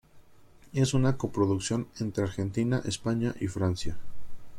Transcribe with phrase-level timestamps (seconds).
[0.73, 3.99] Es una coproducción entre Argentina, España y Francia.